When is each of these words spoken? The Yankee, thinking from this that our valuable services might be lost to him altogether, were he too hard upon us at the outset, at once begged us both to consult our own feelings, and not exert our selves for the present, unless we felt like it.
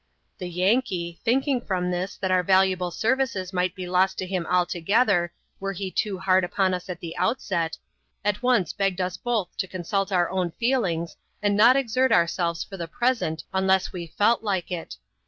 The 0.39 0.49
Yankee, 0.49 1.19
thinking 1.23 1.61
from 1.61 1.91
this 1.91 2.17
that 2.17 2.31
our 2.31 2.41
valuable 2.41 2.89
services 2.89 3.53
might 3.53 3.75
be 3.75 3.85
lost 3.87 4.17
to 4.17 4.25
him 4.25 4.47
altogether, 4.49 5.31
were 5.59 5.73
he 5.73 5.91
too 5.91 6.17
hard 6.17 6.43
upon 6.43 6.73
us 6.73 6.89
at 6.89 7.01
the 7.01 7.15
outset, 7.17 7.77
at 8.25 8.41
once 8.41 8.73
begged 8.73 8.99
us 8.99 9.15
both 9.15 9.55
to 9.57 9.67
consult 9.67 10.11
our 10.11 10.31
own 10.31 10.53
feelings, 10.53 11.17
and 11.43 11.55
not 11.55 11.75
exert 11.75 12.11
our 12.11 12.25
selves 12.25 12.63
for 12.63 12.77
the 12.77 12.87
present, 12.87 13.43
unless 13.53 13.93
we 13.93 14.07
felt 14.07 14.41
like 14.41 14.71
it. 14.71 14.95